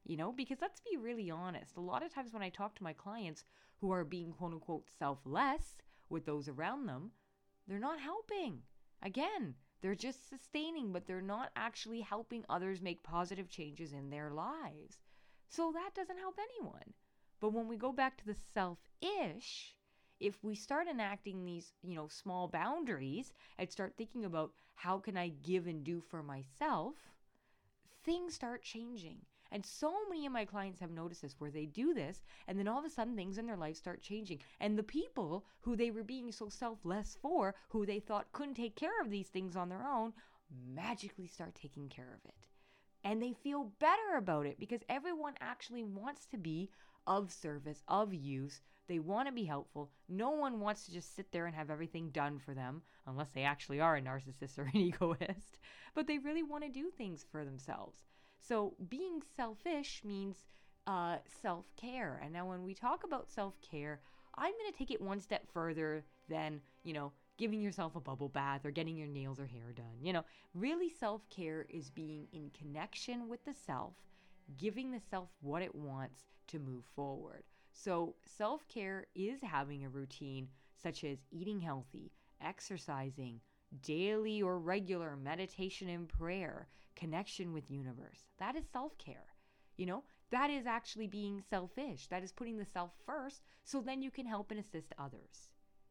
You 0.05 0.17
know, 0.17 0.31
because 0.31 0.61
let's 0.61 0.79
be 0.79 0.97
really 0.97 1.29
honest. 1.29 1.77
A 1.77 1.81
lot 1.81 2.05
of 2.05 2.15
times 2.15 2.33
when 2.33 2.43
I 2.43 2.51
talk 2.51 2.77
to 2.77 2.85
my 2.85 2.93
clients 2.93 3.43
who 3.81 3.91
are 3.91 4.05
being 4.05 4.31
quote 4.31 4.53
unquote 4.53 4.87
selfless 4.97 5.77
with 6.09 6.25
those 6.25 6.49
around 6.49 6.87
them, 6.87 7.11
they're 7.67 7.81
not 7.81 7.99
helping. 7.99 8.63
Again, 9.03 9.57
they're 9.81 9.97
just 9.97 10.29
sustaining, 10.29 10.93
but 10.93 11.09
they're 11.09 11.21
not 11.21 11.51
actually 11.57 12.03
helping 12.03 12.45
others 12.49 12.81
make 12.81 13.03
positive 13.03 13.49
changes 13.49 13.93
in 13.93 14.09
their 14.09 14.31
lives. 14.31 15.01
So 15.49 15.73
that 15.73 15.97
doesn't 15.97 16.19
help 16.19 16.39
anyone. 16.39 16.95
But 17.41 17.55
when 17.55 17.67
we 17.67 17.77
go 17.77 17.93
back 17.93 18.17
to 18.19 18.27
the 18.27 18.37
self 18.55 18.79
ish, 19.01 19.75
if 20.21 20.45
we 20.45 20.55
start 20.55 20.87
enacting 20.87 21.45
these, 21.45 21.73
you 21.83 21.95
know, 21.95 22.09
small 22.09 22.47
boundaries 22.47 23.33
and 23.59 23.71
start 23.71 23.95
thinking 23.97 24.25
about 24.25 24.53
how 24.75 24.99
can 24.99 25.17
I 25.17 25.29
give 25.43 25.67
and 25.67 25.83
do 25.83 26.01
for 26.01 26.23
myself, 26.23 26.95
things 28.05 28.35
start 28.35 28.63
changing. 28.63 29.19
And 29.53 29.67
so 29.67 29.93
many 30.09 30.27
of 30.27 30.33
my 30.33 30.45
clients 30.45 30.79
have 30.81 30.93
noticed 30.93 31.23
this 31.23 31.35
where 31.39 31.51
they 31.51 31.67
do 31.67 31.93
this, 31.93 32.23
and 32.47 32.57
then 32.57 32.69
all 32.69 32.79
of 32.79 32.85
a 32.85 32.91
sudden 32.91 33.17
things 33.17 33.37
in 33.37 33.47
their 33.47 33.57
life 33.57 33.77
start 33.77 34.01
changing. 34.01 34.39
And 34.61 34.79
the 34.79 34.83
people 34.85 35.45
who 35.61 35.75
they 35.75 35.91
were 35.91 36.05
being 36.05 36.31
so 36.31 36.49
selfless 36.49 37.19
for, 37.21 37.57
who 37.71 37.85
they 37.85 37.99
thought 37.99 38.31
couldn't 38.33 38.55
take 38.55 38.77
care 38.77 39.01
of 39.03 39.11
these 39.11 39.29
things 39.29 39.57
on 39.57 39.69
their 39.69 39.85
own, 39.85 40.13
magically 40.73 41.27
start 41.27 41.55
taking 41.55 41.89
care 41.89 42.15
of 42.15 42.25
it. 42.29 42.35
And 43.03 43.21
they 43.21 43.33
feel 43.33 43.73
better 43.81 44.17
about 44.17 44.47
it 44.47 44.61
because 44.61 44.83
everyone 44.89 45.35
actually 45.41 45.83
wants 45.83 46.27
to 46.27 46.37
be 46.37 46.71
of 47.07 47.33
service, 47.33 47.83
of 47.89 48.15
use. 48.15 48.61
They 48.91 48.99
want 48.99 49.29
to 49.29 49.33
be 49.33 49.45
helpful. 49.45 49.93
No 50.09 50.31
one 50.31 50.59
wants 50.59 50.85
to 50.85 50.93
just 50.93 51.15
sit 51.15 51.31
there 51.31 51.47
and 51.47 51.55
have 51.55 51.71
everything 51.71 52.11
done 52.11 52.41
for 52.41 52.55
them, 52.55 52.83
unless 53.07 53.31
they 53.31 53.45
actually 53.45 53.79
are 53.79 53.95
a 53.95 54.03
narcissist 54.03 54.59
or 54.59 54.65
an 54.65 54.77
egoist. 54.81 55.61
But 55.95 56.09
they 56.09 56.19
really 56.19 56.43
want 56.43 56.65
to 56.65 56.71
do 56.71 56.91
things 56.91 57.25
for 57.31 57.45
themselves. 57.45 58.03
So 58.41 58.75
being 58.89 59.23
selfish 59.37 60.03
means 60.05 60.39
uh, 60.89 61.19
self 61.41 61.67
care. 61.77 62.21
And 62.21 62.33
now, 62.33 62.49
when 62.49 62.65
we 62.65 62.75
talk 62.75 63.05
about 63.05 63.31
self 63.31 63.55
care, 63.63 64.01
I'm 64.35 64.51
going 64.51 64.73
to 64.73 64.77
take 64.77 64.91
it 64.91 65.01
one 65.01 65.21
step 65.21 65.47
further 65.53 66.05
than, 66.29 66.61
you 66.83 66.93
know, 66.93 67.13
giving 67.39 67.63
yourself 67.63 67.95
a 67.95 68.01
bubble 68.01 68.29
bath 68.29 68.67
or 68.67 68.73
getting 68.73 68.97
your 68.97 69.07
nails 69.07 69.39
or 69.39 69.47
hair 69.47 69.73
done. 69.73 70.03
You 70.03 70.15
know, 70.15 70.25
really 70.53 70.89
self 70.91 71.31
care 71.31 71.65
is 71.71 71.91
being 71.91 72.27
in 72.33 72.51
connection 72.59 73.29
with 73.29 73.45
the 73.45 73.55
self, 73.55 73.95
giving 74.59 74.91
the 74.91 75.01
self 75.11 75.29
what 75.43 75.63
it 75.63 75.77
wants 75.77 76.23
to 76.49 76.59
move 76.59 76.83
forward. 76.97 77.45
So, 77.83 78.17
self 78.27 78.69
care 78.69 79.07
is 79.15 79.41
having 79.43 79.85
a 79.85 79.89
routine 79.89 80.49
such 80.83 81.03
as 81.03 81.25
eating 81.31 81.61
healthy, 81.61 82.13
exercising, 82.43 83.41
daily 83.83 84.43
or 84.43 84.59
regular 84.59 85.17
meditation 85.17 85.89
and 85.89 86.07
prayer, 86.07 86.69
connection 86.95 87.55
with 87.55 87.71
universe. 87.71 88.27
That 88.39 88.55
is 88.55 88.65
self-care. 88.71 89.25
You 89.79 89.87
know, 89.87 90.05
that 90.31 90.51
is 90.51 90.67
actually 90.67 91.07
being 91.07 91.43
selfish. 91.49 92.07
That 92.09 92.23
is 92.23 92.33
putting 92.33 92.59
the 92.59 92.67
self 92.67 92.91
first 93.07 93.41
so 93.65 93.81
then 93.81 94.03
you 94.03 94.11
can 94.11 94.27
help 94.27 94.51
and 94.51 94.61
assist 94.61 94.93
others. 94.99 95.49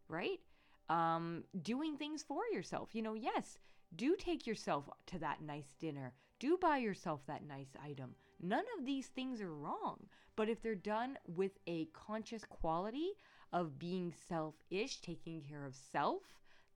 Right? 0.08 0.42
Um 0.90 1.44
doing 1.60 1.98
things 1.98 2.22
for 2.22 2.44
yourself. 2.54 2.94
You 2.94 3.02
know, 3.02 3.16
yes, 3.16 3.58
do 3.96 4.16
take 4.16 4.46
yourself 4.46 4.88
to 5.08 5.18
that 5.20 5.42
nice 5.42 5.74
dinner. 5.80 6.14
Do 6.38 6.56
buy 6.56 6.78
yourself 6.78 7.22
that 7.26 7.48
nice 7.48 7.76
item. 7.84 8.14
None 8.40 8.66
of 8.78 8.86
these 8.86 9.08
things 9.08 9.42
are 9.42 9.54
wrong, 9.54 10.08
but 10.40 10.48
if 10.48 10.62
they're 10.62 10.74
done 10.74 11.18
with 11.28 11.52
a 11.68 11.84
conscious 11.88 12.46
quality 12.46 13.10
of 13.52 13.78
being 13.78 14.14
selfish, 14.30 15.02
taking 15.02 15.42
care 15.42 15.66
of 15.66 15.76
self, 15.76 16.22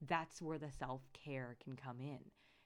that's 0.06 0.42
where 0.42 0.58
the 0.58 0.70
self 0.70 1.00
care 1.14 1.56
can 1.64 1.74
come 1.74 1.98
in. 1.98 2.18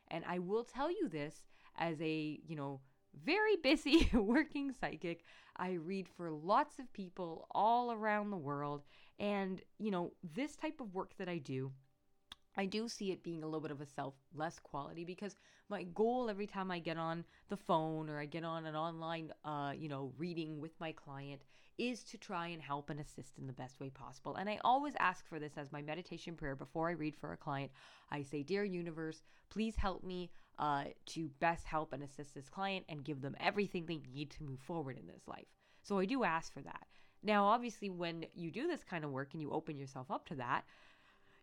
And 0.08 0.24
I 0.26 0.40
will 0.40 0.64
tell 0.64 0.90
you 0.90 1.08
this 1.08 1.46
as 1.76 2.00
a, 2.00 2.40
you 2.44 2.56
know, 2.56 2.80
very 3.24 3.54
busy 3.62 4.10
working 4.12 4.72
psychic. 4.72 5.22
I 5.56 5.74
read 5.74 6.08
for 6.08 6.32
lots 6.32 6.80
of 6.80 6.92
people 6.92 7.46
all 7.52 7.92
around 7.92 8.30
the 8.30 8.36
world. 8.36 8.82
And, 9.20 9.62
you 9.78 9.92
know, 9.92 10.14
this 10.34 10.56
type 10.56 10.80
of 10.80 10.94
work 10.94 11.12
that 11.18 11.28
I 11.28 11.38
do, 11.38 11.70
I 12.58 12.66
do 12.66 12.88
see 12.88 13.12
it 13.12 13.22
being 13.22 13.44
a 13.44 13.46
little 13.46 13.60
bit 13.60 13.70
of 13.70 13.80
a 13.80 13.86
selfless 13.86 14.58
quality 14.58 15.04
because 15.04 15.36
my 15.68 15.84
goal 15.84 16.28
every 16.28 16.48
time 16.48 16.72
I 16.72 16.80
get 16.80 16.98
on 16.98 17.24
the 17.48 17.56
phone 17.56 18.10
or 18.10 18.18
I 18.18 18.26
get 18.26 18.44
on 18.44 18.66
an 18.66 18.74
online, 18.74 19.30
uh, 19.44 19.72
you 19.78 19.88
know, 19.88 20.12
reading 20.18 20.60
with 20.60 20.72
my 20.80 20.90
client 20.90 21.42
is 21.78 22.02
to 22.02 22.18
try 22.18 22.48
and 22.48 22.60
help 22.60 22.90
and 22.90 22.98
assist 22.98 23.38
in 23.38 23.46
the 23.46 23.52
best 23.52 23.78
way 23.78 23.90
possible. 23.90 24.34
And 24.34 24.50
I 24.50 24.58
always 24.64 24.94
ask 24.98 25.24
for 25.28 25.38
this 25.38 25.52
as 25.56 25.70
my 25.70 25.80
meditation 25.82 26.34
prayer 26.34 26.56
before 26.56 26.88
I 26.88 26.92
read 26.92 27.14
for 27.14 27.32
a 27.32 27.36
client. 27.36 27.70
I 28.10 28.22
say, 28.22 28.42
Dear 28.42 28.64
universe, 28.64 29.22
please 29.50 29.76
help 29.76 30.02
me 30.02 30.28
uh, 30.58 30.86
to 31.10 31.30
best 31.38 31.64
help 31.64 31.92
and 31.92 32.02
assist 32.02 32.34
this 32.34 32.48
client 32.48 32.84
and 32.88 33.04
give 33.04 33.20
them 33.22 33.36
everything 33.38 33.86
they 33.86 34.00
need 34.12 34.30
to 34.30 34.42
move 34.42 34.58
forward 34.58 34.98
in 34.98 35.06
this 35.06 35.28
life. 35.28 35.46
So 35.84 36.00
I 36.00 36.06
do 36.06 36.24
ask 36.24 36.52
for 36.52 36.62
that. 36.62 36.88
Now, 37.22 37.44
obviously, 37.46 37.90
when 37.90 38.26
you 38.34 38.50
do 38.50 38.66
this 38.66 38.82
kind 38.82 39.04
of 39.04 39.12
work 39.12 39.28
and 39.32 39.40
you 39.40 39.50
open 39.52 39.76
yourself 39.76 40.10
up 40.10 40.26
to 40.26 40.34
that, 40.36 40.64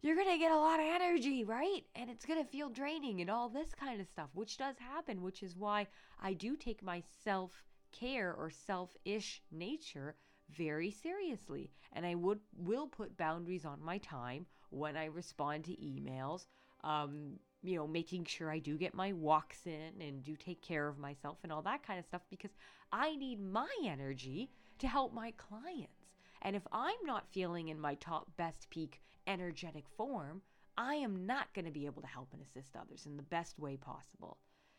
you're 0.05 0.15
going 0.15 0.31
to 0.31 0.37
get 0.37 0.51
a 0.51 0.57
lot 0.57 0.79
of 0.79 0.85
energy, 0.85 1.43
right? 1.43 1.81
And 1.95 2.11
it's 2.11 2.27
going 2.27 2.43
to 2.43 2.47
feel 2.47 2.69
draining 2.69 3.21
and 3.21 3.29
all 3.29 3.49
this 3.49 3.73
kind 3.73 3.99
of 3.99 4.07
stuff, 4.07 4.29
which 4.35 4.57
does 4.57 4.75
happen, 4.77 5.23
which 5.23 5.41
is 5.41 5.57
why 5.57 5.87
I 6.21 6.33
do 6.33 6.55
take 6.55 6.83
my 6.83 7.01
self 7.23 7.63
care 7.91 8.31
or 8.33 8.51
self 8.51 8.91
ish 9.03 9.41
nature 9.51 10.15
very 10.55 10.91
seriously. 10.91 11.71
And 11.93 12.05
I 12.05 12.13
would 12.13 12.39
will 12.55 12.85
put 12.85 13.17
boundaries 13.17 13.65
on 13.65 13.83
my 13.83 13.97
time 13.97 14.45
when 14.69 14.95
I 14.95 15.05
respond 15.05 15.65
to 15.65 15.71
emails. 15.71 16.45
Um, 16.83 17.39
you 17.63 17.75
know, 17.75 17.87
making 17.87 18.25
sure 18.25 18.51
I 18.51 18.59
do 18.59 18.77
get 18.77 18.93
my 18.93 19.11
walks 19.11 19.65
in 19.65 19.99
and 19.99 20.23
do 20.23 20.35
take 20.35 20.61
care 20.61 20.87
of 20.87 20.99
myself 20.99 21.39
and 21.41 21.51
all 21.51 21.63
that 21.63 21.81
kind 21.81 21.97
of 21.97 22.05
stuff 22.05 22.21
because 22.29 22.51
I 22.91 23.15
need 23.15 23.41
my 23.41 23.69
energy 23.83 24.51
to 24.77 24.87
help 24.87 25.15
my 25.15 25.31
clients. 25.31 26.05
And 26.43 26.55
if 26.55 26.61
I'm 26.71 26.93
not 27.05 27.31
feeling 27.31 27.69
in 27.69 27.79
my 27.79 27.95
top 27.95 28.29
best 28.37 28.69
peak 28.69 29.01
energetic 29.27 29.85
form, 29.97 30.41
I 30.77 30.95
am 30.95 31.25
not 31.25 31.53
going 31.53 31.65
to 31.65 31.71
be 31.71 31.85
able 31.85 32.01
to 32.01 32.07
help 32.07 32.29
and 32.33 32.41
assist 32.41 32.75
others 32.75 33.05
in 33.05 33.17
the 33.17 33.23
best 33.23 33.57
way 33.57 33.77
possible. 33.77 34.37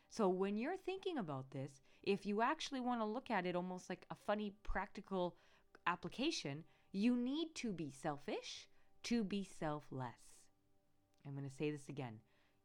So 0.09 0.29
when 0.29 0.57
you're 0.57 0.77
thinking 0.77 1.17
about 1.17 1.51
this, 1.51 1.71
if 2.03 2.25
you 2.25 2.41
actually 2.41 2.79
want 2.79 3.01
to 3.01 3.05
look 3.05 3.29
at 3.29 3.45
it 3.45 3.55
almost 3.55 3.89
like 3.89 4.05
a 4.09 4.15
funny 4.15 4.53
practical 4.63 5.35
application, 5.85 6.63
you 6.91 7.15
need 7.15 7.53
to 7.55 7.71
be 7.71 7.91
selfish 7.91 8.67
to 9.03 9.23
be 9.23 9.47
selfless. 9.59 10.37
I'm 11.25 11.33
going 11.35 11.49
to 11.49 11.55
say 11.55 11.71
this 11.71 11.89
again. 11.89 12.19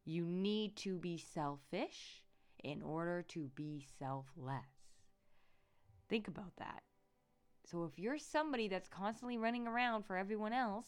You 0.04 0.24
need 0.24 0.76
to 0.76 0.98
be 0.98 1.18
selfish 1.18 2.22
in 2.62 2.82
order 2.82 3.22
to 3.28 3.50
be 3.54 3.86
selfless. 3.98 4.62
Think 6.08 6.28
about 6.28 6.56
that. 6.58 6.82
So 7.64 7.84
if 7.84 7.98
you're 7.98 8.18
somebody 8.18 8.68
that's 8.68 8.88
constantly 8.88 9.38
running 9.38 9.66
around 9.66 10.04
for 10.04 10.16
everyone 10.16 10.52
else 10.52 10.86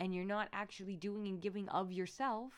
and 0.00 0.14
you're 0.14 0.24
not 0.24 0.48
actually 0.52 0.96
doing 0.96 1.26
and 1.26 1.40
giving 1.40 1.68
of 1.68 1.92
yourself, 1.92 2.52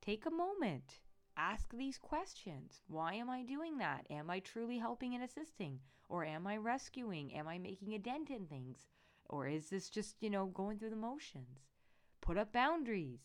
take 0.00 0.26
a 0.26 0.30
moment. 0.30 1.00
Ask 1.36 1.72
these 1.72 1.98
questions. 1.98 2.82
Why 2.88 3.14
am 3.14 3.28
I 3.28 3.42
doing 3.42 3.78
that? 3.78 4.06
Am 4.10 4.30
I 4.30 4.40
truly 4.40 4.78
helping 4.78 5.14
and 5.14 5.22
assisting? 5.22 5.80
Or 6.08 6.24
am 6.24 6.46
I 6.46 6.56
rescuing? 6.56 7.34
Am 7.34 7.46
I 7.46 7.58
making 7.58 7.94
a 7.94 7.98
dent 7.98 8.30
in 8.30 8.46
things? 8.46 8.88
Or 9.28 9.46
is 9.46 9.68
this 9.68 9.90
just, 9.90 10.16
you 10.20 10.30
know, 10.30 10.46
going 10.46 10.78
through 10.78 10.90
the 10.90 10.96
motions? 10.96 11.60
Put 12.20 12.38
up 12.38 12.52
boundaries. 12.52 13.20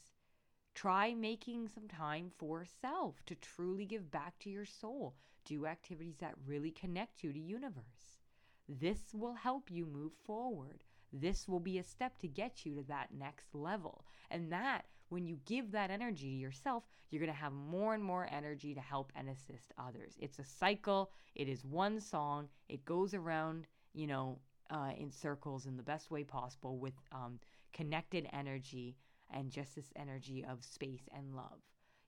Try 0.73 1.13
making 1.13 1.67
some 1.67 1.87
time 1.87 2.31
for 2.37 2.65
self 2.65 3.23
to 3.25 3.35
truly 3.35 3.85
give 3.85 4.11
back 4.11 4.39
to 4.39 4.49
your 4.49 4.65
soul. 4.65 5.15
Do 5.45 5.65
activities 5.65 6.17
that 6.19 6.35
really 6.45 6.71
connect 6.71 7.23
you 7.23 7.33
to 7.33 7.39
universe. 7.39 8.19
This 8.67 9.13
will 9.13 9.33
help 9.33 9.69
you 9.69 9.85
move 9.85 10.13
forward. 10.25 10.83
This 11.13 11.47
will 11.47 11.59
be 11.59 11.77
a 11.77 11.83
step 11.83 12.17
to 12.19 12.27
get 12.27 12.65
you 12.65 12.75
to 12.75 12.83
that 12.83 13.09
next 13.17 13.53
level. 13.53 14.05
And 14.29 14.51
that, 14.51 14.85
when 15.09 15.25
you 15.25 15.37
give 15.45 15.71
that 15.71 15.91
energy 15.91 16.29
to 16.29 16.37
yourself, 16.37 16.83
you're 17.09 17.19
going 17.19 17.31
to 17.31 17.37
have 17.37 17.51
more 17.51 17.93
and 17.93 18.03
more 18.03 18.27
energy 18.31 18.73
to 18.73 18.79
help 18.79 19.11
and 19.15 19.29
assist 19.29 19.73
others. 19.77 20.15
It's 20.19 20.39
a 20.39 20.45
cycle, 20.45 21.11
it 21.35 21.49
is 21.49 21.65
one 21.65 21.99
song, 21.99 22.47
it 22.69 22.85
goes 22.85 23.13
around, 23.13 23.67
you 23.93 24.07
know, 24.07 24.39
uh, 24.69 24.91
in 24.97 25.11
circles 25.11 25.65
in 25.65 25.75
the 25.75 25.83
best 25.83 26.11
way 26.11 26.23
possible 26.23 26.77
with 26.77 26.93
um, 27.11 27.39
connected 27.73 28.27
energy 28.31 28.95
and 29.33 29.51
just 29.51 29.75
this 29.75 29.91
energy 29.97 30.45
of 30.49 30.63
space 30.63 31.09
and 31.15 31.35
love. 31.35 31.59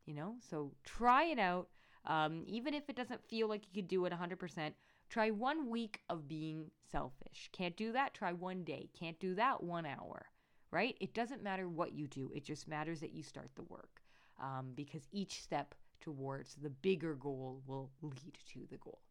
You 0.06 0.16
know, 0.16 0.36
so 0.50 0.72
try 0.86 1.26
it 1.26 1.40
out. 1.40 1.68
Um, 2.06 2.44
even 2.48 2.74
if 2.74 2.90
it 2.90 2.96
doesn't 2.96 3.24
feel 3.24 3.48
like 3.48 3.64
you 3.66 3.82
could 3.82 3.88
do 3.88 4.06
it 4.06 4.14
100%, 4.14 4.74
try 5.14 5.30
one 5.30 5.70
week 5.70 6.02
of 6.10 6.28
being 6.28 6.72
selfish. 6.92 7.48
Can't 7.52 7.78
do 7.78 7.92
that? 7.92 8.16
Try 8.16 8.34
one 8.34 8.64
day. 8.64 8.90
Can't 9.00 9.20
do 9.20 9.36
that? 9.36 9.62
One 9.62 9.86
hour, 9.86 10.26
right? 10.72 10.98
It 11.00 11.14
doesn't 11.14 11.44
matter 11.44 11.70
what 11.70 11.94
you 11.94 12.08
do, 12.08 12.32
it 12.34 12.44
just 12.44 12.68
matters 12.68 13.00
that 13.02 13.14
you 13.14 13.22
start 13.22 13.52
the 13.54 13.62
work 13.66 14.02
um, 14.42 14.72
because 14.74 15.08
each 15.12 15.44
step 15.44 15.76
towards 16.02 16.56
the 16.56 16.72
bigger 16.72 17.14
goal 17.14 17.62
will 17.68 17.92
lead 18.02 18.40
to 18.54 18.62
the 18.72 18.78
goal, 18.78 19.02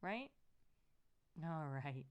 right? 0.00 0.30
All 1.44 1.66
right. 1.84 2.04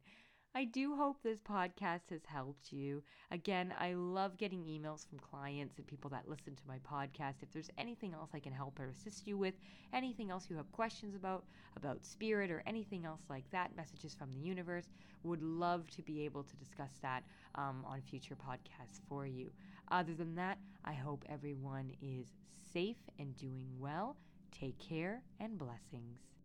I 0.57 0.63
do 0.63 0.95
hope 0.95 1.21
this 1.21 1.39
podcast 1.39 2.09
has 2.09 2.25
helped 2.25 2.73
you. 2.73 3.03
Again, 3.29 3.75
I 3.79 3.93
love 3.93 4.39
getting 4.39 4.63
emails 4.63 5.07
from 5.07 5.19
clients 5.19 5.77
and 5.77 5.85
people 5.85 6.09
that 6.09 6.27
listen 6.27 6.55
to 6.55 6.63
my 6.67 6.79
podcast. 6.79 7.43
If 7.43 7.51
there's 7.51 7.69
anything 7.77 8.15
else 8.15 8.31
I 8.33 8.39
can 8.39 8.53
help 8.53 8.79
or 8.79 8.87
assist 8.87 9.27
you 9.27 9.37
with, 9.37 9.53
anything 9.93 10.31
else 10.31 10.47
you 10.49 10.55
have 10.55 10.71
questions 10.71 11.13
about, 11.13 11.45
about 11.75 12.03
spirit 12.03 12.49
or 12.49 12.63
anything 12.65 13.05
else 13.05 13.21
like 13.29 13.47
that, 13.51 13.75
messages 13.77 14.15
from 14.15 14.33
the 14.33 14.39
universe, 14.39 14.87
would 15.21 15.43
love 15.43 15.91
to 15.91 16.01
be 16.01 16.25
able 16.25 16.41
to 16.41 16.55
discuss 16.55 16.93
that 17.03 17.21
um, 17.53 17.85
on 17.85 18.01
future 18.01 18.35
podcasts 18.35 18.99
for 19.07 19.27
you. 19.27 19.51
Other 19.91 20.15
than 20.15 20.33
that, 20.37 20.57
I 20.83 20.93
hope 20.93 21.23
everyone 21.29 21.91
is 22.01 22.33
safe 22.73 22.97
and 23.19 23.35
doing 23.35 23.67
well. 23.77 24.17
Take 24.51 24.79
care 24.79 25.21
and 25.39 25.55
blessings. 25.59 26.36